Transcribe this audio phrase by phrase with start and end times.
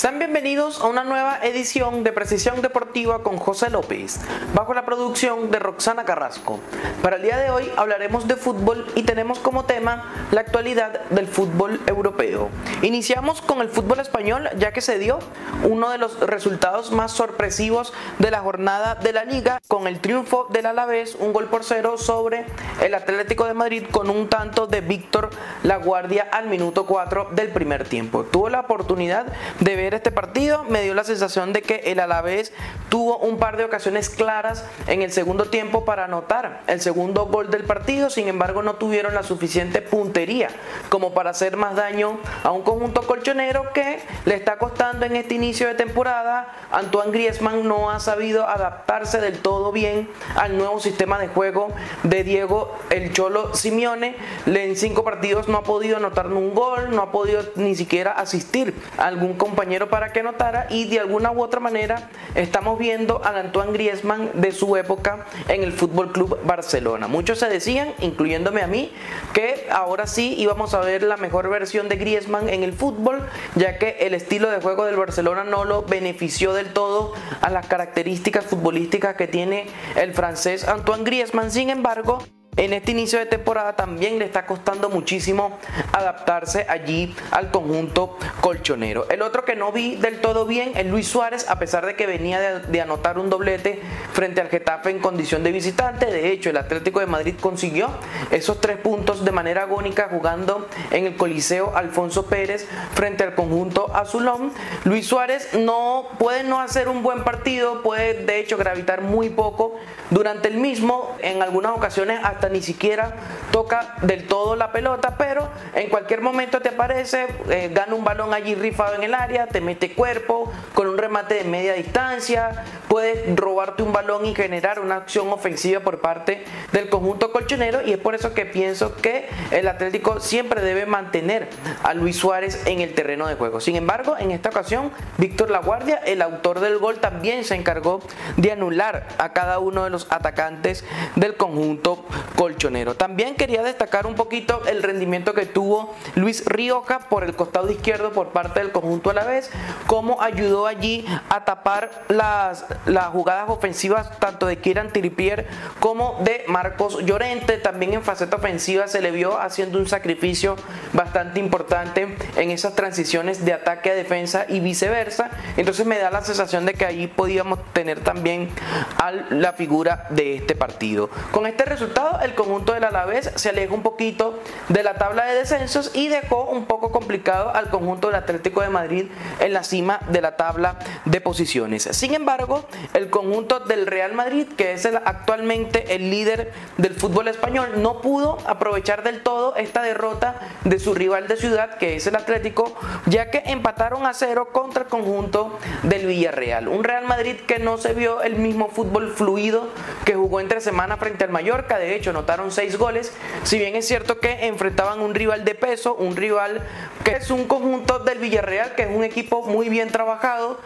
[0.00, 4.18] Sean bienvenidos a una nueva edición de Precisión Deportiva con José López,
[4.54, 6.58] bajo la producción de Roxana Carrasco.
[7.02, 11.26] Para el día de hoy hablaremos de fútbol y tenemos como tema la actualidad del
[11.26, 12.48] fútbol europeo.
[12.80, 15.18] Iniciamos con el fútbol español ya que se dio
[15.64, 20.46] uno de los resultados más sorpresivos de la jornada de la liga con el triunfo
[20.48, 22.46] del Alavés, un gol por cero sobre
[22.80, 25.28] el Atlético de Madrid con un tanto de Víctor
[25.62, 28.24] Laguardia al minuto 4 del primer tiempo.
[28.24, 29.26] Tuvo la oportunidad
[29.60, 32.52] de ver este partido me dio la sensación de que el Alavés
[32.88, 37.50] tuvo un par de ocasiones claras en el segundo tiempo para anotar el segundo gol
[37.50, 40.48] del partido, sin embargo no tuvieron la suficiente puntería
[40.88, 45.34] como para hacer más daño a un conjunto colchonero que le está costando en este
[45.34, 46.54] inicio de temporada.
[46.72, 51.68] Antoine Griezmann no ha sabido adaptarse del todo bien al nuevo sistema de juego
[52.02, 54.16] de Diego el Cholo Simeone.
[54.46, 58.74] En cinco partidos no ha podido anotar un gol, no ha podido ni siquiera asistir
[58.98, 63.36] a algún compañero para que notara y de alguna u otra manera estamos viendo al
[63.36, 67.08] Antoine Griezmann de su época en el Fútbol Club Barcelona.
[67.08, 68.92] Muchos se decían, incluyéndome a mí,
[69.32, 73.78] que ahora sí íbamos a ver la mejor versión de Griezmann en el fútbol, ya
[73.78, 78.44] que el estilo de juego del Barcelona no lo benefició del todo a las características
[78.44, 81.50] futbolísticas que tiene el francés Antoine Griezmann.
[81.50, 82.22] Sin embargo,
[82.56, 85.58] en este inicio de temporada también le está costando muchísimo
[85.92, 89.06] adaptarse allí al conjunto colchonero.
[89.08, 92.06] El otro que no vi del todo bien es Luis Suárez, a pesar de que
[92.06, 93.80] venía de, anotar un doblete
[94.12, 96.06] frente al Getafe en condición de visitante.
[96.06, 97.88] De hecho, el Atlético de Madrid consiguió
[98.30, 103.94] esos tres puntos de manera agónica jugando en el Coliseo Alfonso Pérez frente al conjunto
[103.94, 104.52] azulón.
[104.84, 109.76] Luis Suárez no puede no hacer un buen partido, puede de hecho gravitar muy poco
[110.10, 113.12] durante el mismo, en algunas ocasiones ni siquiera
[113.50, 118.32] toca del todo la pelota, pero en cualquier momento te aparece, eh, gana un balón
[118.34, 123.36] allí rifado en el área, te mete cuerpo con un remate de media distancia, puedes
[123.36, 127.98] robarte un balón y generar una acción ofensiva por parte del conjunto colchonero y es
[127.98, 131.48] por eso que pienso que el Atlético siempre debe mantener
[131.82, 133.60] a Luis Suárez en el terreno de juego.
[133.60, 138.00] Sin embargo, en esta ocasión, Víctor Laguardia, el autor del gol, también se encargó
[138.36, 140.84] de anular a cada uno de los atacantes
[141.16, 142.04] del conjunto
[142.36, 142.94] colchonero.
[142.94, 148.12] También quería destacar un poquito el rendimiento que tuvo Luis Rioja por el costado izquierdo
[148.12, 149.50] por parte del conjunto a la vez,
[149.86, 155.46] cómo ayudó allí a tapar las, las jugadas ofensivas tanto de Kieran Trippier
[155.78, 157.58] como de Marcos Llorente.
[157.58, 160.56] También en faceta ofensiva se le vio haciendo un sacrificio
[160.92, 165.30] bastante importante en esas transiciones de ataque a defensa y viceversa.
[165.56, 168.48] Entonces me da la sensación de que allí podíamos tener también
[168.96, 171.10] a la figura de este partido.
[171.30, 174.38] Con este resultado el conjunto del Alavés se aleja un poquito
[174.68, 178.68] de la tabla de descensos y dejó un poco complicado al conjunto del Atlético de
[178.68, 179.06] Madrid
[179.40, 181.88] en la cima de la tabla de posiciones.
[181.92, 182.64] Sin embargo,
[182.94, 188.38] el conjunto del Real Madrid, que es actualmente el líder del fútbol español, no pudo
[188.46, 192.74] aprovechar del todo esta derrota de su rival de ciudad, que es el Atlético,
[193.06, 196.68] ya que empataron a cero contra el conjunto del Villarreal.
[196.68, 199.68] Un Real Madrid que no se vio el mismo fútbol fluido
[200.04, 203.12] que jugó entre semana frente al Mallorca, de hecho anotaron seis goles,
[203.44, 206.62] si bien es cierto que enfrentaban un rival de peso, un rival
[207.04, 210.58] que es un conjunto del Villarreal, que es un equipo muy bien trabajado,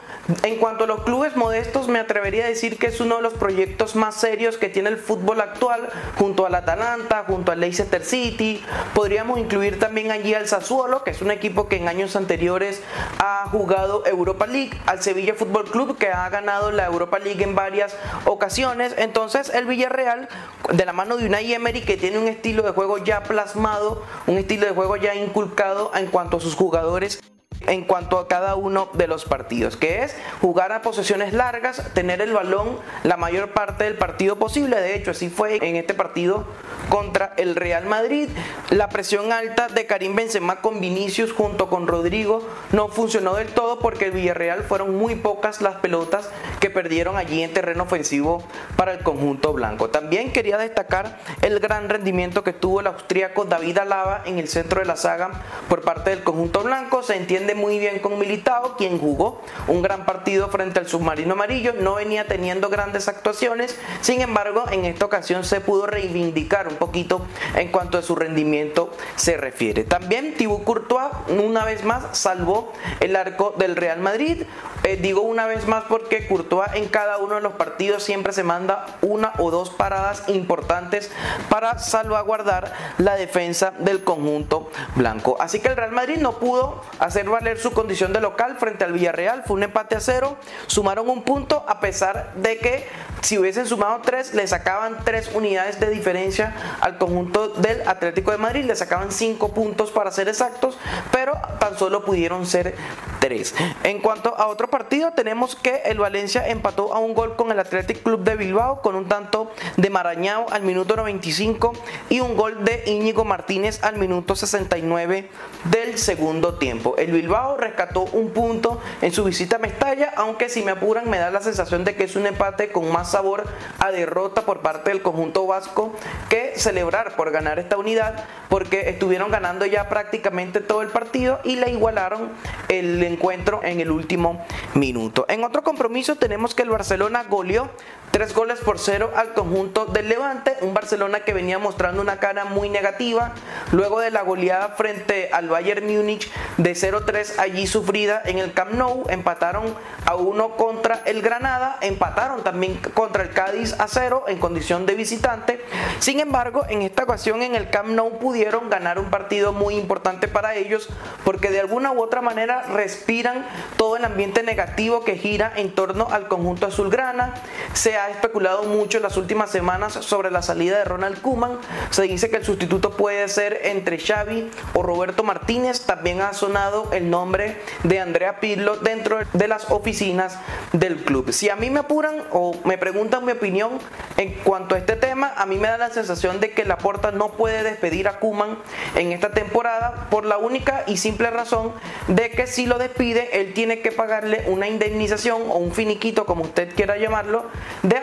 [0.42, 3.34] en cuanto a los clubes modestos, me atrevería a decir que es uno de los
[3.34, 5.88] proyectos más serios que tiene el fútbol actual,
[6.18, 8.64] junto al Atalanta, junto al Leicester City.
[8.94, 12.82] Podríamos incluir también allí al Sassuolo, que es un equipo que en años anteriores
[13.18, 17.54] ha jugado Europa League, al Sevilla Fútbol Club, que ha ganado la Europa League en
[17.54, 17.94] varias
[18.24, 18.94] ocasiones.
[18.96, 20.28] Entonces, el Villarreal,
[20.72, 24.38] de la mano de Unai Emery, que tiene un estilo de juego ya plasmado, un
[24.38, 27.20] estilo de juego ya inculcado en cuanto a sus jugadores
[27.66, 32.20] en cuanto a cada uno de los partidos, que es jugar a posesiones largas, tener
[32.20, 34.80] el balón la mayor parte del partido posible.
[34.80, 36.44] De hecho, así fue en este partido
[36.88, 38.28] contra el Real Madrid.
[38.70, 43.78] La presión alta de Karim Benzema con Vinicius junto con Rodrigo no funcionó del todo
[43.78, 46.28] porque el Villarreal fueron muy pocas las pelotas
[46.60, 48.42] que perdieron allí en terreno ofensivo
[48.76, 49.90] para el conjunto blanco.
[49.90, 54.80] También quería destacar el gran rendimiento que tuvo el austríaco David Alaba en el centro
[54.80, 55.30] de la saga
[55.68, 57.02] por parte del conjunto blanco.
[57.02, 61.72] Se entiende muy bien con Militao, quien jugó un gran partido frente al submarino amarillo,
[61.72, 67.24] no venía teniendo grandes actuaciones, sin embargo en esta ocasión se pudo reivindicar un poquito
[67.56, 69.84] en cuanto a su rendimiento se refiere.
[69.84, 74.42] También Thibaut Courtois una vez más salvó el arco del Real Madrid,
[74.82, 78.42] eh, digo una vez más porque Courtois en cada uno de los partidos siempre se
[78.42, 81.10] manda una o dos paradas importantes
[81.48, 85.36] para salvaguardar la defensa del conjunto blanco.
[85.40, 88.94] Así que el Real Madrid no pudo hacer valer su condición de local frente al
[88.94, 89.42] Villarreal.
[89.44, 90.38] Fue un empate a cero.
[90.66, 92.86] Sumaron un punto a pesar de que
[93.20, 98.38] si hubiesen sumado tres, le sacaban tres unidades de diferencia al conjunto del Atlético de
[98.38, 98.64] Madrid.
[98.64, 100.78] Le sacaban cinco puntos para ser exactos,
[101.12, 102.76] pero tan solo pudieron ser
[103.20, 103.54] tres.
[103.82, 107.58] En cuanto a otro partido, tenemos que el Valencia empató a un gol con el
[107.58, 111.72] Athletic Club de Bilbao con un tanto de Marañao al minuto 95
[112.08, 115.30] y un gol de Íñigo Martínez al minuto 69
[115.64, 116.96] del segundo tiempo.
[116.98, 121.18] El Bilbao rescató un punto en su visita a Mestalla, aunque si me apuran me
[121.18, 123.44] da la sensación de que es un empate con más sabor
[123.78, 125.94] a derrota por parte del conjunto vasco
[126.28, 131.56] que celebrar por ganar esta unidad, porque estuvieron ganando ya prácticamente todo el partido y
[131.56, 132.30] le igualaron
[132.68, 134.44] el encuentro en el último
[134.74, 135.26] minuto.
[135.28, 137.68] En otro compromiso tenemos que el Barcelona goleó
[138.14, 142.44] Tres goles por cero al conjunto del Levante, un Barcelona que venía mostrando una cara
[142.44, 143.32] muy negativa
[143.72, 148.74] luego de la goleada frente al Bayern Múnich de 0-3 allí sufrida en el Camp
[148.74, 149.74] Nou, empataron
[150.06, 154.94] a uno contra el Granada, empataron también contra el Cádiz a cero en condición de
[154.94, 155.64] visitante.
[155.98, 160.28] Sin embargo, en esta ocasión en el Camp Nou pudieron ganar un partido muy importante
[160.28, 160.88] para ellos
[161.24, 163.44] porque de alguna u otra manera respiran
[163.76, 167.34] todo el ambiente negativo que gira en torno al conjunto azulgrana.
[167.72, 171.58] Se ha especulado mucho en las últimas semanas sobre la salida de Ronald Kuman.
[171.90, 175.86] Se dice que el sustituto puede ser entre Xavi o Roberto Martínez.
[175.86, 180.38] También ha sonado el nombre de Andrea Pirlo dentro de las oficinas
[180.72, 181.32] del club.
[181.32, 183.78] Si a mí me apuran o me preguntan mi opinión
[184.18, 187.30] en cuanto a este tema, a mí me da la sensación de que Laporta no
[187.30, 188.58] puede despedir a Kuman
[188.96, 191.72] en esta temporada por la única y simple razón
[192.08, 196.44] de que si lo despide, él tiene que pagarle una indemnización o un finiquito, como
[196.44, 197.46] usted quiera llamarlo,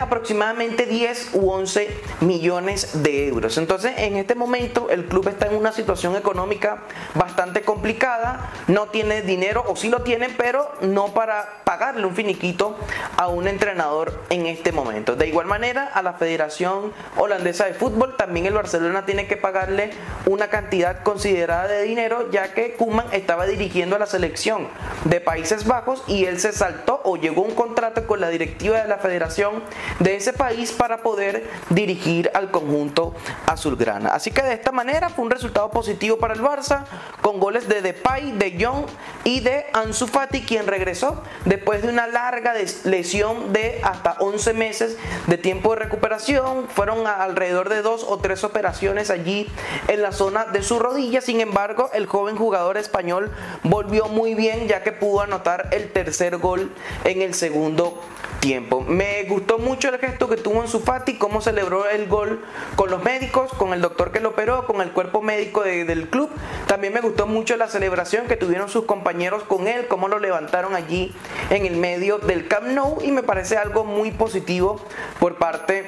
[0.00, 1.88] aproximadamente 10 u 11
[2.20, 3.58] millones de euros.
[3.58, 6.84] Entonces, en este momento el club está en una situación económica
[7.14, 12.76] bastante complicada, no tiene dinero o sí lo tiene, pero no para pagarle un finiquito
[13.16, 15.16] a un entrenador en este momento.
[15.16, 19.90] De igual manera, a la Federación Holandesa de Fútbol también el Barcelona tiene que pagarle
[20.26, 24.68] una cantidad considerada de dinero, ya que Kuman estaba dirigiendo a la selección
[25.04, 28.80] de Países Bajos y él se saltó o llegó a un contrato con la directiva
[28.80, 29.62] de la Federación
[29.98, 33.14] de ese país para poder dirigir al conjunto
[33.46, 34.10] azulgrana.
[34.10, 36.84] Así que de esta manera fue un resultado positivo para el Barça
[37.20, 38.86] con goles de Depay, de Jong
[39.24, 44.96] y de Ansu Fati quien regresó después de una larga lesión de hasta 11 meses
[45.26, 46.68] de tiempo de recuperación.
[46.68, 49.48] Fueron alrededor de dos o tres operaciones allí
[49.88, 51.20] en la zona de su rodilla.
[51.20, 53.30] Sin embargo, el joven jugador español
[53.62, 56.72] volvió muy bien ya que pudo anotar el tercer gol
[57.04, 58.00] en el segundo
[58.42, 58.80] tiempo.
[58.80, 62.44] Me gustó mucho el gesto que tuvo en su Fati, cómo celebró el gol
[62.74, 66.28] con los médicos, con el doctor que lo operó, con el cuerpo médico del club.
[66.66, 70.74] También me gustó mucho la celebración que tuvieron sus compañeros con él, cómo lo levantaron
[70.74, 71.14] allí
[71.50, 74.80] en el medio del Camp Nou y me parece algo muy positivo
[75.20, 75.86] por parte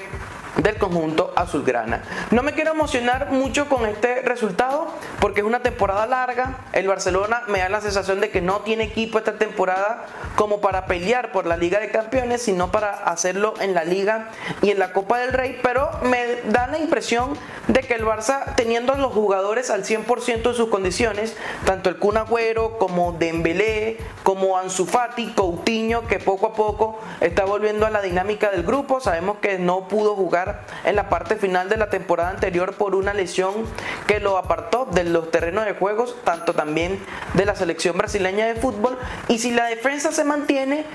[0.56, 2.02] del conjunto azulgrana.
[2.30, 4.86] No me quiero emocionar mucho con este resultado
[5.20, 6.58] porque es una temporada larga.
[6.72, 10.06] El Barcelona me da la sensación de que no tiene equipo esta temporada
[10.36, 14.30] como para pelear por la Liga de Campeones, sino para hacerlo en la Liga
[14.62, 15.58] y en la Copa del Rey.
[15.62, 17.36] Pero me da la impresión
[17.68, 21.96] de que el Barça, teniendo a los jugadores al 100% de sus condiciones, tanto el
[21.96, 27.90] Kun Agüero como Dembélé, como Ansu Fati, Coutinho, que poco a poco está volviendo a
[27.90, 29.00] la dinámica del grupo.
[29.00, 30.43] Sabemos que no pudo jugar
[30.84, 33.66] en la parte final de la temporada anterior por una lesión
[34.06, 36.98] que lo apartó de los terrenos de juegos, tanto también
[37.34, 38.98] de la selección brasileña de fútbol.
[39.28, 40.86] Y si la defensa se mantiene,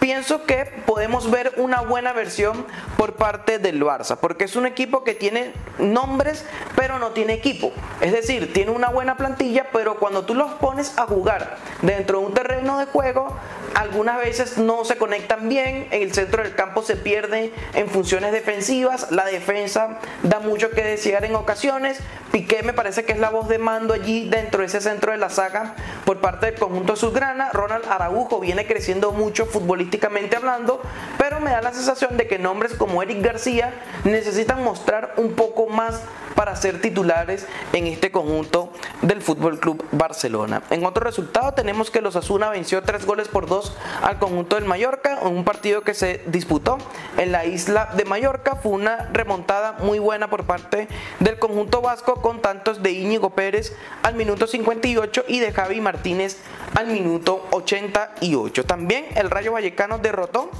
[0.00, 5.04] pienso que podemos ver una buena versión por parte del Barça, porque es un equipo
[5.04, 6.44] que tiene nombres,
[6.76, 7.72] pero no tiene equipo.
[8.00, 12.26] Es decir, tiene una buena plantilla, pero cuando tú los pones a jugar dentro de
[12.26, 13.36] un terreno de juego,
[13.74, 18.32] algunas veces no se conectan bien, en el centro del campo se pierde en funciones
[18.32, 21.98] defensivas, la defensa da mucho que desear en ocasiones,
[22.32, 25.18] Piqué me parece que es la voz de mando allí dentro de ese centro de
[25.18, 25.74] la saga
[26.04, 29.87] por parte del conjunto azulgrana, Ronald Araujo viene creciendo mucho futbolísticamente
[30.36, 30.80] hablando,
[31.18, 33.72] pero me da la sensación de que nombres como Eric García
[34.04, 36.02] necesitan mostrar un poco más
[36.34, 40.62] para ser titulares en este conjunto del Fútbol Club Barcelona.
[40.70, 44.64] En otro resultado tenemos que los Asuna venció tres goles por dos al conjunto del
[44.64, 46.78] Mallorca en un partido que se disputó
[47.16, 48.54] en la isla de Mallorca.
[48.54, 50.86] Fue una remontada muy buena por parte
[51.18, 56.38] del conjunto vasco con tantos de Íñigo Pérez al minuto 58 y de Javi Martínez
[56.76, 58.64] al minuto 88.
[58.64, 60.50] También el Rayo Vallecano derrotó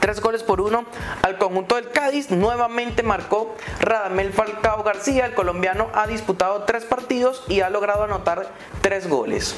[0.00, 0.84] Tres goles por uno
[1.22, 2.30] al conjunto del Cádiz.
[2.30, 5.26] Nuevamente marcó Radamel Falcao García.
[5.26, 8.48] El colombiano ha disputado tres partidos y ha logrado anotar
[8.80, 9.56] tres goles.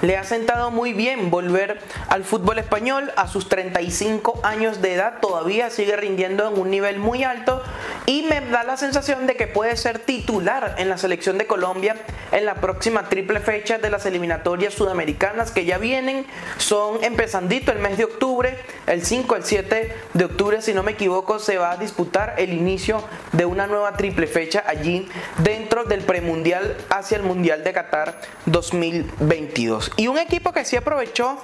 [0.00, 5.20] le ha sentado muy bien volver al fútbol español a sus 35 años de edad,
[5.20, 7.62] todavía sigue rindiendo en un nivel muy alto
[8.06, 11.96] y me da la sensación de que puede ser titular en la selección de Colombia
[12.32, 16.26] en la próxima triple fecha de las eliminatorias sudamericanas que ya vienen,
[16.58, 20.92] son empezandito el mes de octubre, el 5, el 7 de octubre si no me
[20.92, 25.08] equivoco se va a disputar el inicio de una nueva triple fecha allí
[25.38, 29.92] dentro del premundial hacia el Mundial de Qatar 2022.
[29.96, 31.38] Y un equipo que sí aprovechó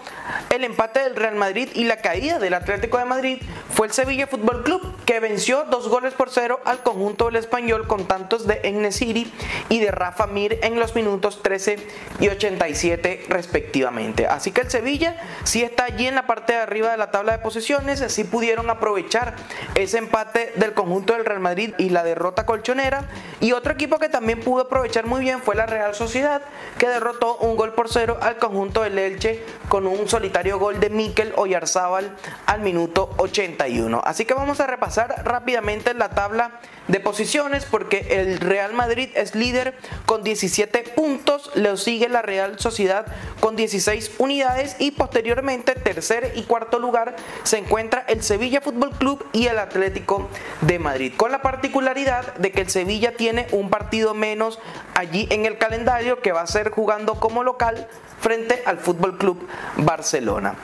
[0.50, 4.26] el empate del Real Madrid y la caída del Atlético de Madrid fue el Sevilla
[4.26, 8.60] Fútbol Club, que venció dos goles por cero al conjunto del español con tantos de
[8.64, 9.32] Ennesiri
[9.68, 11.78] y de Rafa Mir en los minutos 13
[12.18, 14.26] y 87 respectivamente.
[14.26, 17.32] Así que el Sevilla sí está allí en la parte de arriba de la tabla
[17.32, 19.34] de posiciones, sí pudieron aprovechar
[19.74, 23.08] ese empate del conjunto del Real Madrid y la derrota colchonera.
[23.40, 26.42] Y otro equipo que también pudo aprovechar muy bien fue la Real Sociedad,
[26.78, 30.90] que derrotó un gol por cero al conjunto del Elche con un solitario gol de
[30.90, 32.16] Mikel Oyarzábal
[32.46, 34.02] al minuto 81.
[34.04, 36.39] Así que vamos a repasar rápidamente la tabla
[36.88, 39.74] de posiciones porque el Real Madrid es líder
[40.06, 43.06] con 17 puntos, le sigue la Real Sociedad
[43.38, 49.24] con 16 unidades y posteriormente tercer y cuarto lugar se encuentra el Sevilla Fútbol Club
[49.32, 50.28] y el Atlético
[50.62, 54.58] de Madrid, con la particularidad de que el Sevilla tiene un partido menos
[54.94, 57.88] allí en el calendario que va a ser jugando como local
[58.20, 60.54] frente al Fútbol Club Barcelona.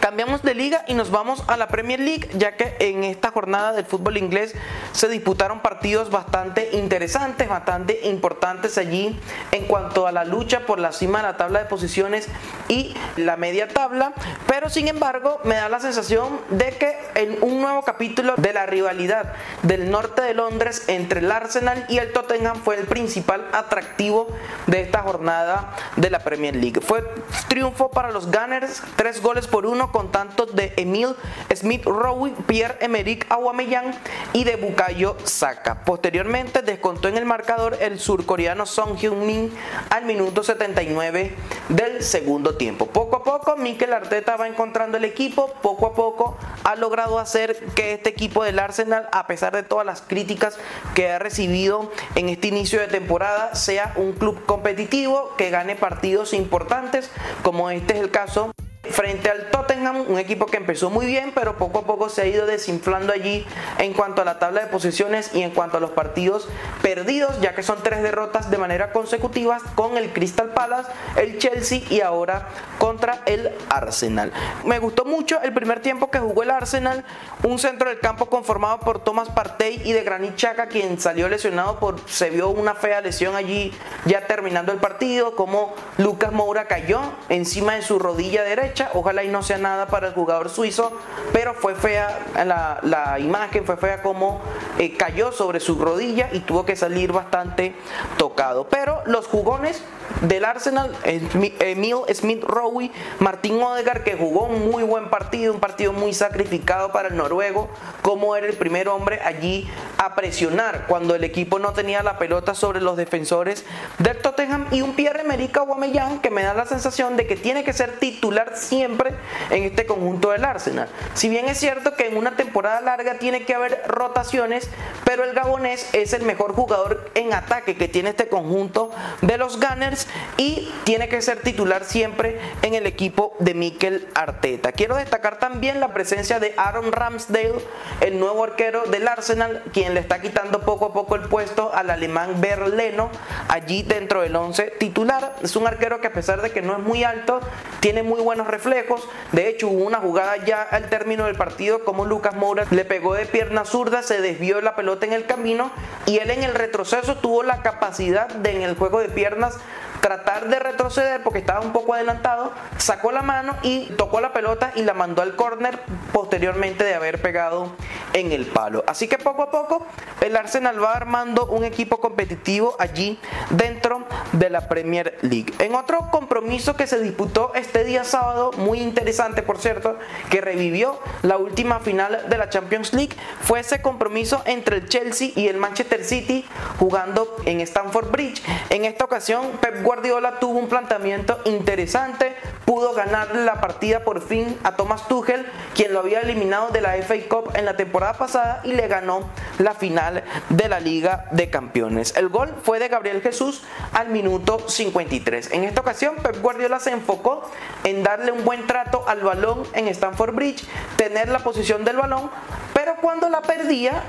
[0.00, 3.72] Cambiamos de liga y nos vamos a la Premier League, ya que en esta jornada
[3.72, 4.54] del fútbol inglés
[4.92, 9.18] se disputaron partidos bastante interesantes, bastante importantes allí
[9.52, 12.28] en cuanto a la lucha por la cima de la tabla de posiciones
[12.68, 14.12] y la media tabla,
[14.46, 18.66] pero sin embargo me da la sensación de que en un nuevo capítulo de la
[18.66, 24.28] rivalidad del norte de Londres entre el Arsenal y el Tottenham fue el principal atractivo
[24.66, 26.80] de esta jornada de la Premier League.
[26.80, 27.02] Fue
[27.48, 31.08] triunfo para los Gunners, tres goles por uno con tantos de Emil
[31.54, 33.92] Smith Rowe, Pierre-Emerick Aubameyang
[34.32, 35.84] y de Bukayo Saka.
[35.84, 39.52] Posteriormente descontó en el marcador el surcoreano Song Hyun-min
[39.90, 41.34] al minuto 79
[41.68, 42.86] del segundo tiempo.
[42.86, 47.58] Poco a poco Mikel Arteta va encontrando el equipo, poco a poco ha logrado hacer
[47.74, 50.58] que este equipo del Arsenal, a pesar de todas las críticas
[50.94, 56.32] que ha recibido en este inicio de temporada, sea un club competitivo que gane partidos
[56.32, 57.10] importantes,
[57.42, 58.51] como este es el caso
[58.90, 62.26] frente al Tottenham, un equipo que empezó muy bien, pero poco a poco se ha
[62.26, 63.46] ido desinflando allí
[63.78, 66.48] en cuanto a la tabla de posiciones y en cuanto a los partidos
[66.82, 71.82] perdidos, ya que son tres derrotas de manera consecutiva con el Crystal Palace, el Chelsea
[71.90, 72.48] y ahora
[72.78, 74.32] contra el Arsenal.
[74.64, 77.04] Me gustó mucho el primer tiempo que jugó el Arsenal,
[77.44, 81.78] un centro del campo conformado por Thomas Partey y de Granit Xhaka, quien salió lesionado
[81.78, 83.72] por se vio una fea lesión allí
[84.06, 89.28] ya terminando el partido, como Lucas Moura cayó encima de su rodilla derecha Ojalá y
[89.28, 90.92] no sea nada para el jugador suizo,
[91.32, 94.40] pero fue fea la, imagen, fue fea como
[94.78, 97.74] eh, cayó sobre su rodilla y tuvo que salir bastante
[98.16, 98.68] tocado.
[98.68, 99.82] Pero los jugones
[100.22, 105.92] del Arsenal, Emil Smith Rowe, Martín Odegaard, que jugó un muy buen partido, un partido
[105.92, 107.68] muy sacrificado para el noruego,
[108.02, 112.54] como era el primer hombre allí a presionar cuando el equipo no tenía la pelota
[112.54, 113.64] sobre los defensores
[113.98, 117.72] del Tottenham y un Pierre-Emerick Aubameyang que me da la sensación de que tiene que
[117.72, 119.10] ser titular siempre
[119.50, 120.88] en este conjunto del Arsenal.
[121.14, 124.68] Si bien es cierto que en una temporada larga tiene que haber rotaciones,
[125.04, 128.90] pero el gabonés es el mejor jugador en ataque que tiene este conjunto
[129.20, 134.72] de los Gunners y tiene que ser titular siempre en el equipo de Mikel Arteta.
[134.72, 137.54] Quiero destacar también la presencia de Aaron Ramsdale,
[138.00, 141.90] el nuevo arquero del Arsenal, quien le está quitando poco a poco el puesto al
[141.90, 143.10] alemán Berleno
[143.52, 145.36] allí dentro del 11 titular.
[145.42, 147.40] Es un arquero que a pesar de que no es muy alto,
[147.80, 149.06] tiene muy buenos reflejos.
[149.32, 153.12] De hecho, hubo una jugada ya al término del partido como Lucas Moura le pegó
[153.12, 155.70] de pierna zurda, se desvió la pelota en el camino
[156.06, 159.58] y él en el retroceso tuvo la capacidad de en el juego de piernas
[160.02, 164.72] tratar de retroceder porque estaba un poco adelantado, sacó la mano y tocó la pelota
[164.74, 165.78] y la mandó al córner
[166.12, 167.72] posteriormente de haber pegado
[168.12, 168.84] en el palo.
[168.88, 169.86] Así que poco a poco
[170.20, 173.18] el Arsenal va armando un equipo competitivo allí
[173.50, 175.54] dentro de la Premier League.
[175.60, 179.96] En otro compromiso que se disputó este día sábado, muy interesante por cierto,
[180.30, 185.30] que revivió la última final de la Champions League, fue ese compromiso entre el Chelsea
[185.36, 186.44] y el Manchester City
[186.80, 188.42] jugando en Stamford Bridge.
[188.68, 192.34] En esta ocasión Pep Guardiola Guardiola tuvo un planteamiento interesante,
[192.64, 195.44] pudo ganar la partida por fin a Thomas Tuchel,
[195.74, 199.28] quien lo había eliminado de la FA Cup en la temporada pasada y le ganó
[199.58, 202.16] la final de la Liga de Campeones.
[202.16, 205.52] El gol fue de Gabriel Jesús al minuto minuto 53.
[205.52, 207.42] En esta ocasión, Pep Guardiola se enfocó
[207.84, 210.64] en darle un buen trato al balón en Stamford Bridge,
[210.96, 212.30] tener la posición del balón,
[212.72, 214.02] pero cuando la perdía,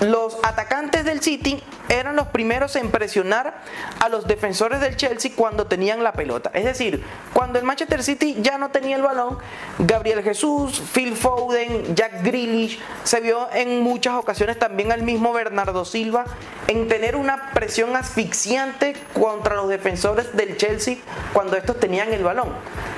[0.00, 3.60] los atacantes del City eran los primeros en presionar
[4.00, 6.50] a los defensores del Chelsea cuando tenían la pelota.
[6.54, 9.38] Es decir, cuando el Manchester City ya no tenía el balón,
[9.78, 15.84] Gabriel Jesús, Phil Foden, Jack Grealish, se vio en muchas ocasiones también al mismo Bernardo
[15.84, 16.24] Silva
[16.66, 20.96] en tener una presión asfixiante contra los defensores del Chelsea
[21.32, 22.50] cuando estos tenían el balón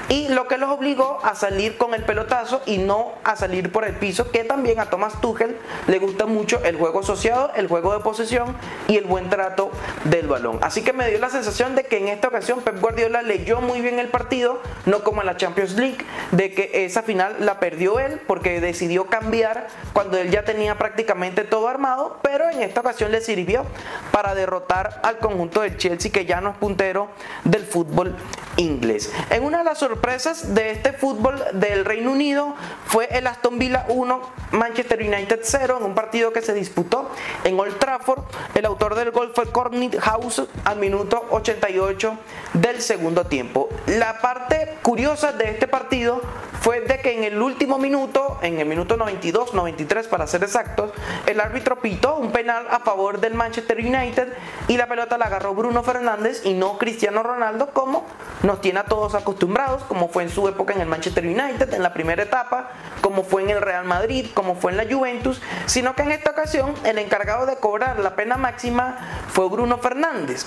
[0.08, 3.84] y lo que los obligó a salir con el pelotazo y no a salir por
[3.84, 5.56] el piso, que también a Thomas Tuchel
[5.86, 8.56] le gusta mucho el juego asociado, el juego de posesión
[8.88, 9.70] y el buen trato
[10.04, 10.58] del balón.
[10.62, 13.80] Así que me dio la sensación de que en esta ocasión Pep Guardiola leyó muy
[13.80, 15.98] bien el partido, no como en la Champions League,
[16.32, 21.44] de que esa final la perdió él porque decidió cambiar cuando él ya tenía prácticamente
[21.44, 23.64] todo armado, pero en esta ocasión le sirvió
[24.10, 27.08] para derrotar al conjunto del Chelsea que ya no es puntero
[27.44, 28.14] del fútbol
[28.56, 29.12] inglés.
[29.30, 32.54] En una de las de este fútbol del Reino Unido
[32.86, 34.20] fue el Aston Villa 1,
[34.52, 37.10] Manchester United 0 en un partido que se disputó
[37.44, 38.22] en Old Trafford.
[38.54, 42.18] El autor del gol fue Cornit House al minuto 88
[42.54, 43.68] del segundo tiempo.
[43.86, 46.22] La parte curiosa de este partido
[46.62, 50.92] fue de que en el último minuto, en el minuto 92, 93 para ser exactos,
[51.26, 54.32] el árbitro pitó un penal a favor del Manchester United
[54.68, 58.06] y la pelota la agarró Bruno Fernández y no Cristiano Ronaldo como
[58.44, 61.82] nos tiene a todos acostumbrados, como fue en su época en el Manchester United, en
[61.82, 62.70] la primera etapa,
[63.00, 66.30] como fue en el Real Madrid, como fue en la Juventus, sino que en esta
[66.30, 68.98] ocasión el encargado de cobrar la pena máxima
[69.28, 70.46] fue Bruno Fernández.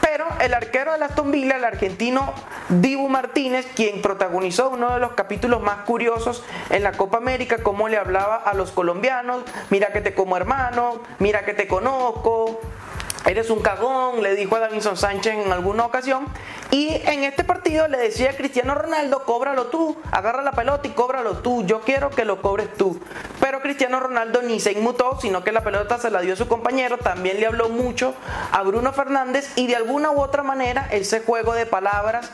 [0.00, 2.34] Pero el arquero de la Aston Villa, el argentino
[2.68, 7.88] Dibu Martínez, quien protagonizó uno de los capítulos más curiosos en la Copa América, cómo
[7.88, 12.60] le hablaba a los colombianos, mira que te como hermano, mira que te conozco,
[13.24, 16.26] Eres un cagón, le dijo a Davinson Sánchez en alguna ocasión.
[16.72, 20.92] Y en este partido le decía a Cristiano Ronaldo, cóbralo tú, agarra la pelota y
[20.92, 22.98] cóbralo tú, yo quiero que lo cobres tú.
[23.40, 26.48] Pero Cristiano Ronaldo ni se inmutó, sino que la pelota se la dio a su
[26.48, 28.14] compañero, también le habló mucho
[28.52, 32.30] a Bruno Fernández y de alguna u otra manera ese juego de palabras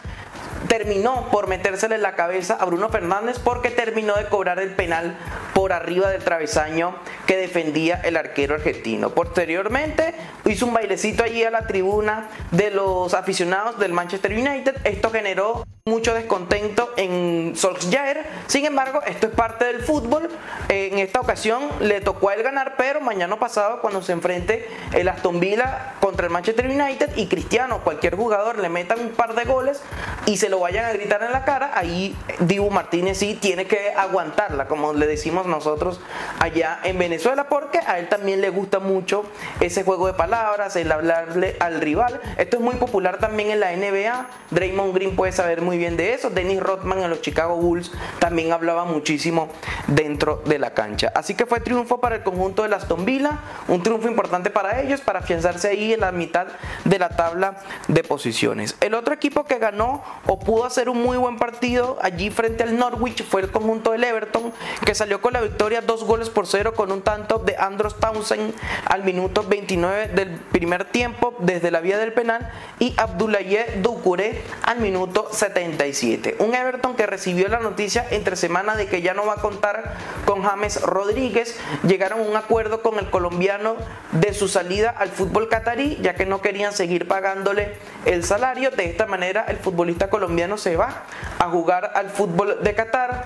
[0.69, 5.17] terminó por metérsele en la cabeza a Bruno Fernández porque terminó de cobrar el penal
[5.55, 6.95] por arriba del travesaño
[7.27, 9.11] que defendía el arquero argentino.
[9.11, 14.77] Posteriormente hizo un bailecito allí a la tribuna de los aficionados del Manchester United.
[14.85, 18.27] Esto generó mucho descontento en Solskjaer.
[18.47, 20.29] Sin embargo, esto es parte del fútbol.
[20.69, 25.09] En esta ocasión le tocó a él ganar, pero mañana pasado cuando se enfrente el
[25.09, 29.45] Aston Villa contra el Manchester United y Cristiano, cualquier jugador le metan un par de
[29.45, 29.81] goles
[30.27, 33.93] y se lo vayan a gritar en la cara, ahí Dibu Martínez sí tiene que
[33.97, 36.01] aguantarla, como le decimos nosotros
[36.39, 39.25] allá en Venezuela, porque a él también le gusta mucho
[39.61, 42.21] ese juego de palabras, el hablarle al rival.
[42.37, 44.27] Esto es muy popular también en la NBA.
[44.51, 46.31] Draymond Green puede saber muy bien de eso.
[46.31, 49.49] Dennis Rodman en los Chicago Bulls también hablaba muchísimo
[49.87, 51.11] dentro de la cancha.
[51.15, 53.39] Así que fue triunfo para el conjunto de Aston Villa,
[53.69, 56.49] un triunfo importante para ellos para afianzarse ahí en la mitad
[56.85, 58.77] de la tabla de posiciones.
[58.81, 62.77] El otro equipo que ganó o pudo hacer un muy buen partido allí frente al
[62.77, 64.53] Norwich fue el conjunto del Everton
[64.85, 68.55] que salió con la victoria dos goles por cero con un tanto de Andros Townsend
[68.87, 74.81] al minuto 29 del primer tiempo desde la vía del penal y Abdoulaye Doucouré al
[74.81, 75.29] minuto
[75.73, 76.37] 77.
[76.39, 79.95] Un Everton que recibió la noticia entre semana de que ya no va a contar
[80.25, 81.59] con James Rodríguez.
[81.87, 83.77] Llegaron a un acuerdo con el colombiano
[84.13, 88.71] de su salida al fútbol catarí ya que no querían seguir pagándole el salario.
[88.71, 91.05] De esta manera el futbolista colombiano se va
[91.39, 93.25] a jugar al fútbol de Qatar.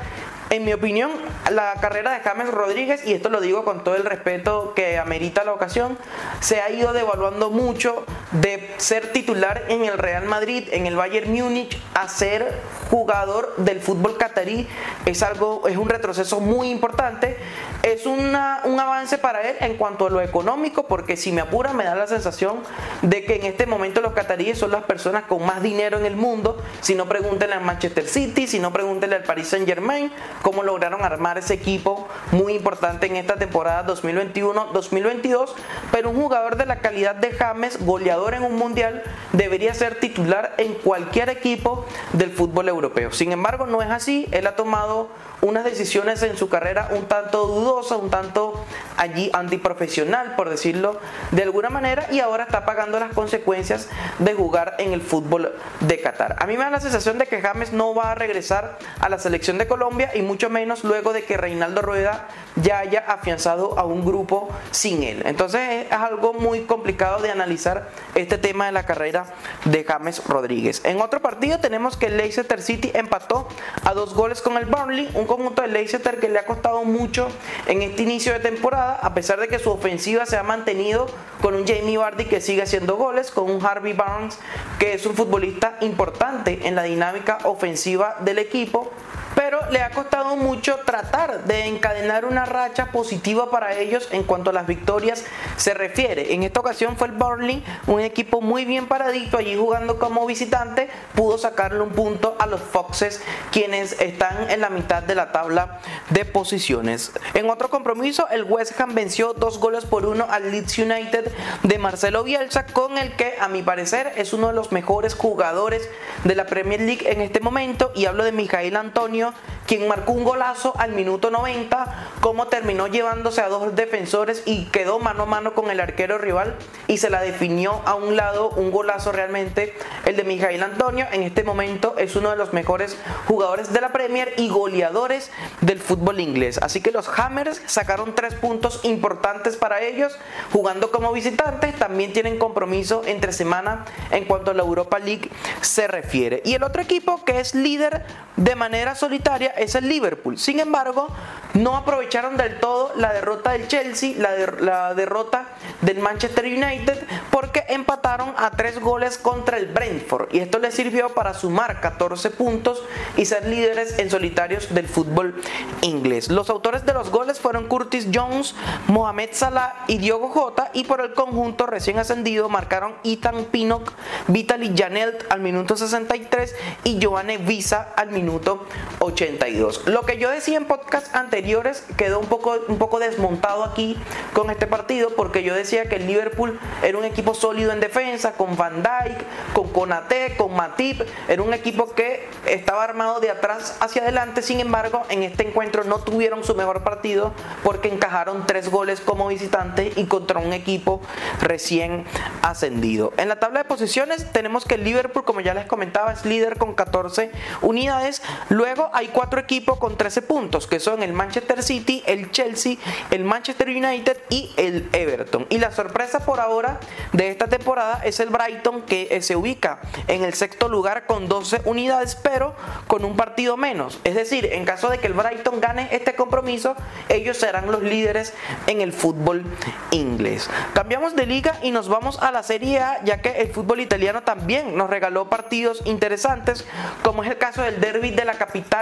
[0.52, 1.10] En mi opinión,
[1.50, 5.44] la carrera de James Rodríguez, y esto lo digo con todo el respeto que amerita
[5.44, 5.96] la ocasión,
[6.40, 11.32] se ha ido devaluando mucho de ser titular en el Real Madrid, en el Bayern
[11.32, 12.52] Múnich, a ser
[12.92, 14.68] jugador del fútbol catarí.
[15.06, 17.38] Es algo, es un retroceso muy importante.
[17.82, 21.72] Es una, un avance para él en cuanto a lo económico, porque si me apura
[21.72, 22.58] me da la sensación
[23.00, 26.16] de que en este momento los cataríes son las personas con más dinero en el
[26.16, 26.58] mundo.
[26.82, 31.02] Si no pregúntenle al Manchester City, si no pregúntenle al Paris Saint Germain, cómo lograron
[31.02, 35.48] armar ese equipo muy importante en esta temporada 2021-2022.
[35.90, 39.02] Pero un jugador de la calidad de James, goleador en un mundial,
[39.32, 42.81] debería ser titular en cualquier equipo del fútbol europeo
[43.12, 44.26] Sin embargo, no es así.
[44.32, 45.08] Él ha tomado
[45.42, 48.64] unas decisiones en su carrera un tanto dudosas, un tanto
[48.96, 51.00] allí antiprofesional, por decirlo
[51.32, 53.88] de alguna manera, y ahora está pagando las consecuencias
[54.20, 56.36] de jugar en el fútbol de Qatar.
[56.38, 59.18] A mí me da la sensación de que James no va a regresar a la
[59.18, 63.84] selección de Colombia y mucho menos luego de que Reinaldo Rueda ya haya afianzado a
[63.84, 65.22] un grupo sin él.
[65.26, 69.26] Entonces es algo muy complicado de analizar este tema de la carrera
[69.64, 70.82] de James Rodríguez.
[70.84, 73.48] En otro partido tenemos que Leicester City empató
[73.84, 77.28] a dos goles con el Burnley, un conjunto de Leicester que le ha costado mucho
[77.66, 81.06] en este inicio de temporada, a pesar de que su ofensiva se ha mantenido
[81.40, 84.38] con un Jamie Vardy que sigue haciendo goles, con un Harvey Barnes
[84.78, 88.92] que es un futbolista importante en la dinámica ofensiva del equipo
[89.34, 94.50] pero le ha costado mucho tratar de encadenar una racha positiva para ellos en cuanto
[94.50, 95.24] a las victorias
[95.56, 96.34] se refiere.
[96.34, 100.88] En esta ocasión fue el Burnley, un equipo muy bien paradito allí jugando como visitante,
[101.14, 105.80] pudo sacarle un punto a los Foxes, quienes están en la mitad de la tabla
[106.10, 107.12] de posiciones.
[107.34, 111.78] En otro compromiso, el West Ham venció dos goles por uno al Leeds United de
[111.78, 115.88] Marcelo Bielsa, con el que a mi parecer es uno de los mejores jugadores
[116.24, 119.21] de la Premier League en este momento, y hablo de Mijail Antonio
[119.66, 124.98] quien marcó un golazo al minuto 90, como terminó llevándose a dos defensores y quedó
[124.98, 126.56] mano a mano con el arquero rival
[126.88, 131.06] y se la definió a un lado, un golazo realmente, el de Mijail Antonio.
[131.12, 135.30] En este momento es uno de los mejores jugadores de la Premier y goleadores
[135.60, 136.58] del fútbol inglés.
[136.62, 140.16] Así que los Hammers sacaron tres puntos importantes para ellos,
[140.52, 145.30] jugando como visitantes, también tienen compromiso entre semana en cuanto a la Europa League
[145.60, 146.42] se refiere.
[146.44, 148.04] Y el otro equipo que es líder
[148.36, 149.11] de manera solitaria
[149.56, 150.38] es el Liverpool.
[150.38, 151.08] Sin embargo,
[151.54, 155.48] no aprovecharon del todo la derrota del Chelsea, la, derrota
[155.82, 160.28] del Manchester United, porque empataron a tres goles contra el Brentford.
[160.32, 162.82] Y esto les sirvió para sumar 14 puntos
[163.16, 165.34] y ser líderes en solitarios del fútbol
[165.82, 166.30] inglés.
[166.30, 168.54] Los autores de los goles fueron Curtis Jones,
[168.88, 170.70] Mohamed Salah y Diogo Jota.
[170.72, 173.92] Y por el conjunto recién ascendido marcaron Ethan Pinnock,
[174.28, 178.66] Vitaly Janelt al minuto 63 y Joanne Visa al minuto
[179.02, 179.88] 82.
[179.88, 183.96] Lo que yo decía en podcast anteriores quedó un poco, un poco desmontado aquí
[184.32, 188.32] con este partido porque yo decía que el Liverpool era un equipo sólido en defensa,
[188.32, 189.18] con Van Dijk,
[189.52, 194.60] con Konate, con Matip, era un equipo que estaba armado de atrás hacia adelante, sin
[194.60, 197.32] embargo en este encuentro no tuvieron su mejor partido
[197.64, 201.00] porque encajaron tres goles como visitante y contra un equipo
[201.40, 202.04] recién
[202.42, 203.12] ascendido.
[203.16, 206.58] En la tabla de posiciones tenemos que el Liverpool, como ya les comentaba, es líder
[206.58, 212.02] con 14 unidades, luego hay cuatro equipos con 13 puntos, que son el Manchester City,
[212.06, 212.76] el Chelsea,
[213.10, 215.46] el Manchester United y el Everton.
[215.50, 216.80] Y la sorpresa por ahora
[217.12, 221.28] de esta temporada es el Brighton, que eh, se ubica en el sexto lugar con
[221.28, 222.54] 12 unidades, pero
[222.86, 224.00] con un partido menos.
[224.04, 226.76] Es decir, en caso de que el Brighton gane este compromiso,
[227.08, 228.34] ellos serán los líderes
[228.66, 229.44] en el fútbol
[229.90, 230.50] inglés.
[230.74, 234.22] Cambiamos de liga y nos vamos a la Serie A, ya que el fútbol italiano
[234.22, 236.66] también nos regaló partidos interesantes,
[237.02, 238.81] como es el caso del derby de la capital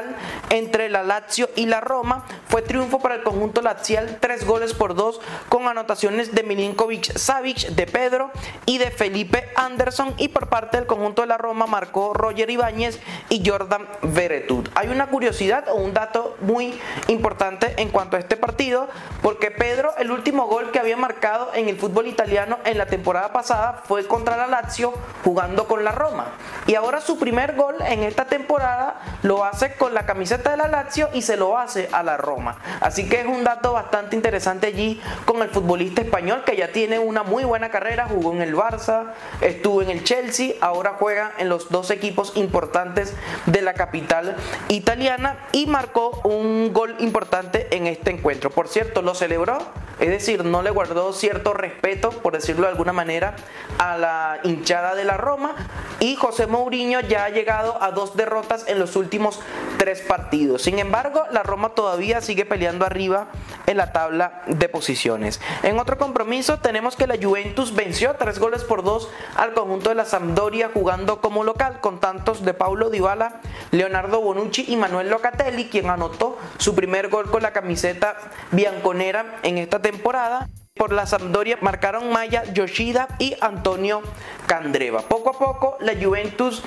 [0.51, 2.25] entre la Lazio y la Roma.
[2.49, 7.69] Fue triunfo para el conjunto lazial, tres goles por dos, con anotaciones de Milinkovic Savic,
[7.69, 8.31] de Pedro
[8.67, 10.15] y de Felipe Anderson.
[10.19, 14.69] Y por parte del conjunto de la Roma marcó Roger Ibáñez y Jordan Veretud.
[14.75, 18.89] Hay una curiosidad o un dato muy importante en cuanto a este partido,
[19.23, 23.33] porque Pedro, el último gol que había marcado en el fútbol italiano en la temporada
[23.33, 24.93] pasada fue contra la Lazio
[25.25, 26.27] jugando con la Roma.
[26.67, 30.68] Y ahora su primer gol en esta temporada lo hace con la camiseta de la
[30.68, 32.59] Lazio y se lo hace a la Roma.
[32.81, 36.98] Así que es un dato bastante interesante allí con el futbolista español que ya tiene
[36.98, 41.48] una muy buena carrera, jugó en el Barça, estuvo en el Chelsea, ahora juega en
[41.48, 43.14] los dos equipos importantes
[43.46, 44.37] de la capital
[44.68, 48.50] italiana y marcó un gol importante en este encuentro.
[48.50, 49.59] Por cierto, lo celebró,
[49.98, 53.35] es decir, no le guardó cierto respeto, por decirlo de alguna manera,
[53.79, 55.55] a la hinchada de la Roma
[56.00, 59.40] y José Mourinho ya ha llegado a dos derrotas en los últimos
[59.81, 60.61] tres partidos.
[60.61, 63.29] Sin embargo, la Roma todavía sigue peleando arriba
[63.66, 65.40] en la tabla de posiciones.
[65.62, 69.95] En otro compromiso tenemos que la Juventus venció tres goles por dos al conjunto de
[69.95, 73.40] la Sampdoria jugando como local con tantos de Paulo Dybala,
[73.71, 78.19] Leonardo Bonucci y Manuel Locatelli, quien anotó su primer gol con la camiseta
[78.51, 80.51] bianconera en esta temporada.
[80.75, 84.03] Por la Sampdoria marcaron Maya Yoshida y Antonio
[84.47, 85.01] Candreva.
[85.01, 86.62] Poco a poco la Juventus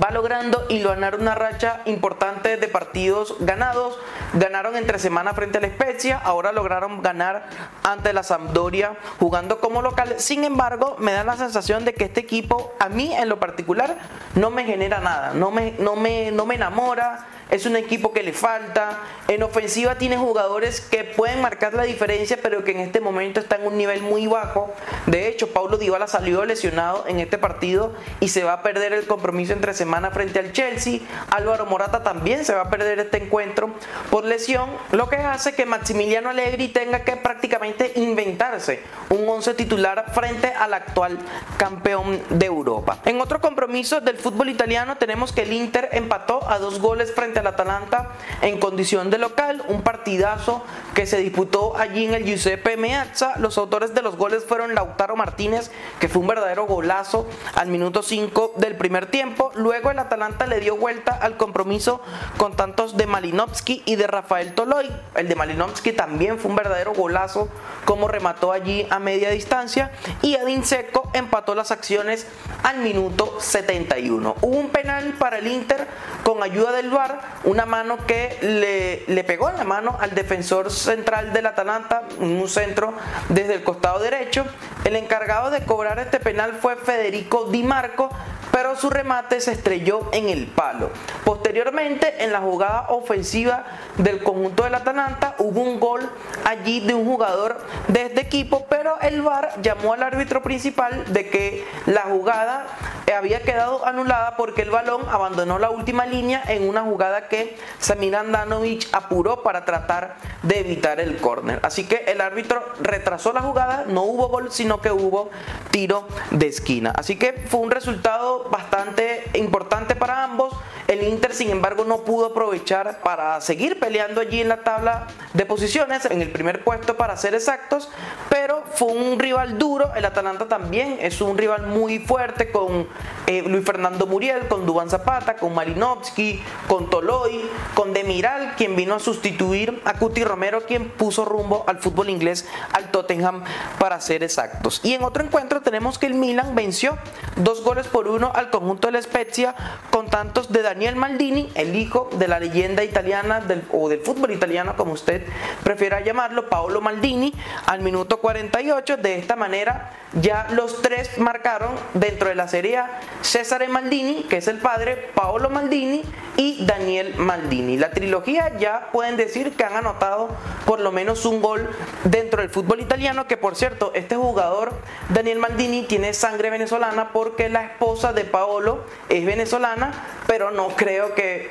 [0.00, 3.98] va logrando y ganar una racha importante de partidos ganados.
[4.34, 7.46] Ganaron entre semana frente a la Spezia, ahora lograron ganar
[7.82, 10.14] ante la Sampdoria jugando como local.
[10.18, 13.96] Sin embargo, me da la sensación de que este equipo, a mí en lo particular,
[14.34, 18.22] no me genera nada, no me, no me, no me enamora es un equipo que
[18.22, 19.00] le falta.
[19.28, 23.56] En ofensiva tiene jugadores que pueden marcar la diferencia, pero que en este momento está
[23.56, 24.72] en un nivel muy bajo.
[25.06, 29.06] De hecho, Paulo Dybala salió lesionado en este partido y se va a perder el
[29.06, 31.00] compromiso entre semana frente al Chelsea.
[31.30, 33.70] Álvaro Morata también se va a perder este encuentro
[34.10, 40.06] por lesión, lo que hace que Maximiliano Allegri tenga que prácticamente inventarse un 11 titular
[40.12, 41.18] frente al actual
[41.58, 42.98] campeón de Europa.
[43.04, 47.41] En otro compromiso del fútbol italiano tenemos que el Inter empató a dos goles frente
[47.42, 52.76] al Atalanta en condición de local, un partidazo que se disputó allí en el Giuseppe
[52.76, 53.38] Meazza.
[53.38, 58.02] Los autores de los goles fueron Lautaro Martínez, que fue un verdadero golazo al minuto
[58.02, 59.50] 5 del primer tiempo.
[59.54, 62.00] Luego el Atalanta le dio vuelta al compromiso
[62.36, 64.90] con tantos de Malinovsky y de Rafael Toloy.
[65.14, 67.48] El de Malinovsky también fue un verdadero golazo
[67.84, 69.90] como remató allí a media distancia
[70.22, 72.26] y Edin Seco empató las acciones
[72.62, 74.36] al minuto 71.
[74.40, 75.86] Hubo un penal para el Inter
[76.24, 80.70] con ayuda del VAR, una mano que le, le pegó en la mano al defensor
[80.70, 82.94] central del Atalanta, un centro
[83.28, 84.44] desde el costado derecho.
[84.84, 88.10] El encargado de cobrar este penal fue Federico Di Marco,
[88.50, 90.90] pero su remate se estrelló en el palo.
[91.24, 93.64] Posteriormente, en la jugada ofensiva
[93.96, 96.08] del conjunto del Atalanta, hubo un gol
[96.44, 101.28] allí de un jugador de este equipo, pero el VAR llamó al árbitro principal de
[101.28, 102.66] que la jugada
[103.14, 108.16] había quedado anulada porque el balón abandonó la última línea en una jugada que Samir
[108.16, 111.60] Andanovic apuró para tratar de evitar el córner.
[111.62, 115.30] Así que el árbitro retrasó la jugada, no hubo gol, sino que hubo
[115.70, 116.92] tiro de esquina.
[116.96, 120.54] Así que fue un resultado bastante importante para ambos.
[120.88, 125.46] El Inter, sin embargo, no pudo aprovechar para seguir peleando allí en la tabla de
[125.46, 127.88] posiciones, en el primer puesto para ser exactos,
[128.28, 129.90] pero fue un rival duro.
[129.94, 132.88] El Atalanta también es un rival muy fuerte con
[133.26, 137.42] eh, Luis Fernando Muriel, con Dubán Zapata, con Marinovsky, con Toloy,
[137.74, 142.46] con Demiral, quien vino a sustituir a Cuti Romero, quien puso rumbo al fútbol inglés,
[142.72, 143.42] al Tottenham,
[143.80, 144.80] para ser exactos.
[144.84, 146.96] Y en otro encuentro tenemos que el Milan venció
[147.34, 149.56] dos goles por uno al conjunto de la Spezia
[149.90, 154.76] con tantos de Daniel Maldini, el hijo de la leyenda italiana o del fútbol italiano,
[154.76, 155.26] como usted
[155.64, 157.34] prefiera llamarlo, Paolo Maldini,
[157.66, 158.98] al minuto 48.
[158.98, 164.36] De esta manera, ya los tres marcaron dentro de la Serie A César Maldini, que
[164.36, 166.02] es el padre, Paolo Maldini
[166.36, 167.76] y Daniel Maldini.
[167.76, 170.28] La trilogía ya pueden decir que han anotado
[170.66, 171.68] por lo menos un gol
[172.04, 174.72] dentro del fútbol italiano, que por cierto, este jugador,
[175.08, 179.92] Daniel Maldini, tiene sangre venezolana porque la esposa de Paolo es venezolana,
[180.32, 181.50] pero no creo que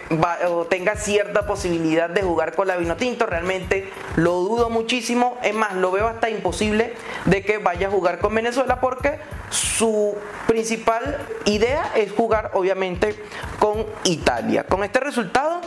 [0.67, 3.27] tenga cierta posibilidad de jugar con la Vinotinto.
[3.27, 5.37] Realmente lo dudo muchísimo.
[5.43, 9.19] Es más, lo veo hasta imposible de que vaya a jugar con Venezuela porque
[9.51, 10.15] su
[10.47, 13.15] principal idea es jugar obviamente
[13.59, 14.63] con Italia.
[14.63, 15.61] Con este resultado,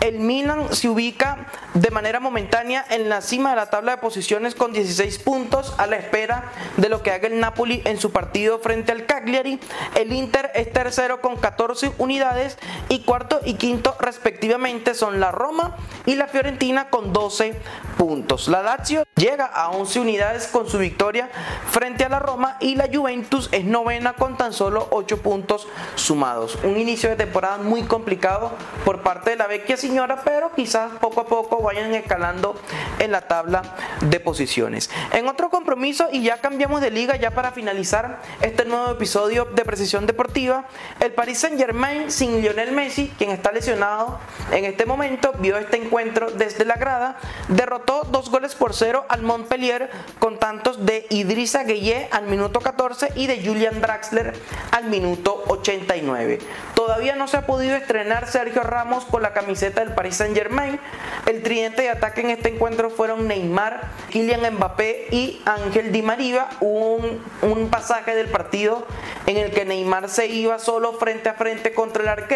[0.00, 4.54] el Milan se ubica de manera momentánea en la cima de la tabla de posiciones
[4.54, 8.58] con 16 puntos a la espera de lo que haga el Napoli en su partido
[8.58, 9.60] frente al Cagliari.
[9.94, 12.57] El Inter es tercero con 14 unidades
[12.88, 17.54] y cuarto y quinto respectivamente son la Roma y la Fiorentina con 12
[17.96, 18.48] puntos.
[18.48, 21.28] La Lazio llega a 11 unidades con su victoria
[21.70, 25.66] frente a la Roma y la Juventus es novena con tan solo 8 puntos
[25.96, 26.58] sumados.
[26.62, 28.52] Un inicio de temporada muy complicado
[28.84, 32.56] por parte de la vecchia señora, pero quizás poco a poco vayan escalando
[32.98, 33.62] en la tabla
[34.00, 34.90] de posiciones.
[35.12, 39.64] En otro compromiso, y ya cambiamos de liga, ya para finalizar este nuevo episodio de
[39.64, 40.64] Precisión Deportiva,
[41.00, 44.18] el Paris Saint Germain sin Lionel Messi, quien está lesionado
[44.52, 49.22] en este momento, vio este encuentro desde la grada, derrotó dos goles por cero al
[49.22, 54.32] Montpellier con tantos de Idrissa Gueye al minuto 14 y de Julian Draxler
[54.72, 56.38] al minuto 89.
[56.74, 60.80] Todavía no se ha podido estrenar Sergio Ramos con la camiseta del Paris Saint Germain.
[61.26, 66.48] El tridente de ataque en este encuentro fueron Neymar, Kylian Mbappé y Ángel Di María.
[66.60, 68.86] Un, un pasaje del partido
[69.26, 72.27] en el que Neymar se iba solo frente a frente contra el arquero.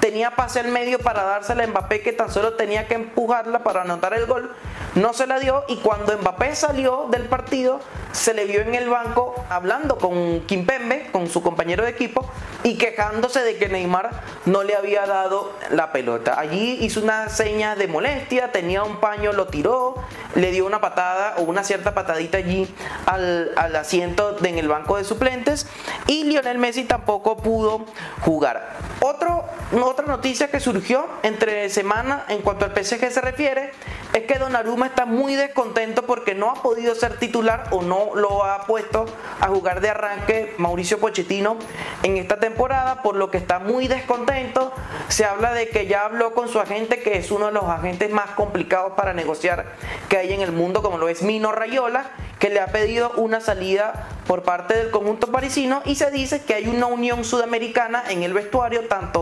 [0.00, 3.82] Tenía pase al medio para dársela a Mbappé que tan solo tenía que empujarla para
[3.82, 4.54] anotar el gol.
[4.94, 7.80] No se la dio y cuando Mbappé salió del partido
[8.12, 12.30] se le vio en el banco hablando con Kimpembe, con su compañero de equipo,
[12.62, 14.10] y quejándose de que Neymar
[14.46, 16.38] no le había dado la pelota.
[16.38, 19.96] Allí hizo una seña de molestia, tenía un paño, lo tiró,
[20.34, 22.72] le dio una patada o una cierta patadita allí
[23.06, 25.66] al, asiento en el banco de suplentes
[26.06, 27.84] y Lionel Messi tampoco pudo
[28.20, 28.76] jugar.
[29.24, 29.44] Otro,
[29.82, 33.72] otra noticia que surgió entre semana en cuanto al PSG se refiere
[34.12, 38.44] es que Donnarumma está muy descontento porque no ha podido ser titular o no lo
[38.44, 39.06] ha puesto
[39.40, 41.56] a jugar de arranque Mauricio Pochettino
[42.02, 44.72] en esta temporada, por lo que está muy descontento.
[45.08, 48.10] Se habla de que ya habló con su agente, que es uno de los agentes
[48.10, 49.72] más complicados para negociar
[50.08, 53.40] que hay en el mundo, como lo es Mino Rayola, que le ha pedido una
[53.40, 58.22] salida por parte del conjunto parisino y se dice que hay una unión sudamericana en
[58.22, 59.13] el vestuario, tanto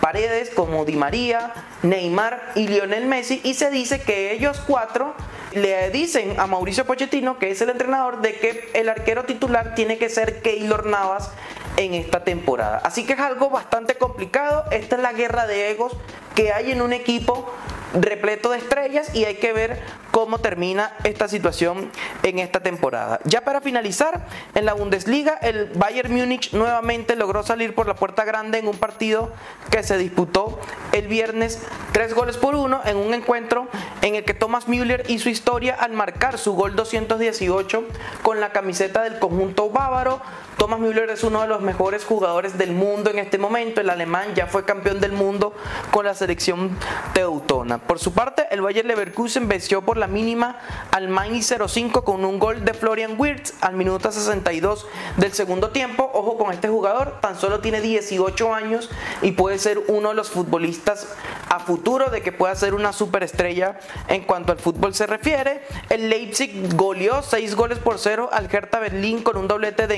[0.00, 5.14] Paredes como Di María, Neymar y Lionel Messi, y se dice que ellos cuatro
[5.52, 9.98] le dicen a Mauricio Pochettino, que es el entrenador, de que el arquero titular tiene
[9.98, 11.30] que ser Keylor Navas
[11.76, 12.80] en esta temporada.
[12.84, 14.64] Así que es algo bastante complicado.
[14.70, 15.92] Esta es la guerra de egos
[16.34, 17.50] que hay en un equipo
[17.94, 21.90] repleto de estrellas y hay que ver cómo termina esta situación
[22.22, 23.20] en esta temporada.
[23.24, 28.24] Ya para finalizar, en la Bundesliga, el Bayern Múnich nuevamente logró salir por la puerta
[28.24, 29.32] grande en un partido
[29.70, 30.58] que se disputó
[30.92, 33.68] el viernes, tres goles por uno, en un encuentro
[34.02, 37.84] en el que Thomas Müller hizo historia al marcar su gol 218
[38.22, 40.20] con la camiseta del conjunto bávaro.
[40.58, 43.80] Thomas Müller es uno de los mejores jugadores del mundo en este momento.
[43.80, 45.54] El alemán ya fue campeón del mundo
[45.92, 46.76] con la selección
[47.14, 47.78] teutona.
[47.78, 50.58] Por su parte, el Bayer Leverkusen venció por la mínima
[50.90, 56.10] al Mainz 05 con un gol de Florian Wirtz al minuto 62 del segundo tiempo.
[56.12, 58.90] Ojo con este jugador, tan solo tiene 18 años
[59.22, 61.14] y puede ser uno de los futbolistas
[61.48, 65.62] a futuro de que pueda ser una superestrella en cuanto al fútbol se refiere.
[65.88, 69.94] El Leipzig goleó 6 goles por 0 al Hertha Berlín con un doblete de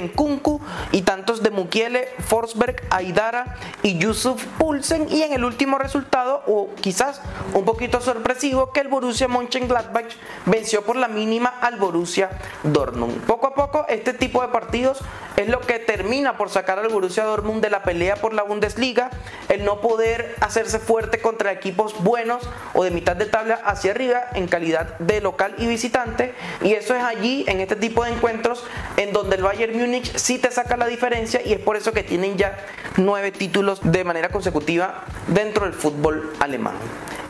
[0.92, 6.70] Y tantos de Mukiele, Forsberg, Aidara y Yusuf Pulsen y en el último resultado o
[6.80, 7.20] quizás
[7.54, 10.12] un poquito sorpresivo que el Borussia Mönchengladbach
[10.46, 12.30] venció por la mínima al Borussia
[12.62, 13.24] Dortmund.
[13.26, 14.98] Poco a poco este tipo de partidos
[15.36, 19.10] es lo que termina por sacar al Borussia Dortmund de la pelea por la Bundesliga,
[19.48, 22.42] el no poder hacerse fuerte contra equipos buenos
[22.74, 26.94] o de mitad de tabla hacia arriba en calidad de local y visitante y eso
[26.94, 28.64] es allí en este tipo de encuentros
[28.96, 32.02] en donde el Bayern Múnich sí te saca la diferencia y es por eso que
[32.02, 32.56] tienen ya
[32.96, 36.74] nueve títulos de manera consecutiva dentro del fútbol alemán.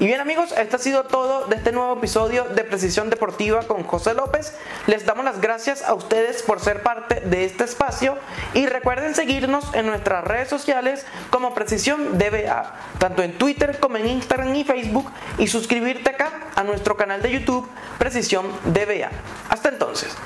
[0.01, 3.83] Y bien amigos, esto ha sido todo de este nuevo episodio de Precisión Deportiva con
[3.83, 4.55] José López.
[4.87, 8.17] Les damos las gracias a ustedes por ser parte de este espacio
[8.55, 14.07] y recuerden seguirnos en nuestras redes sociales como Precisión DBA, tanto en Twitter como en
[14.07, 17.69] Instagram y Facebook y suscribirte acá a nuestro canal de YouTube
[17.99, 19.11] Precisión DBA.
[19.51, 20.17] Hasta entonces.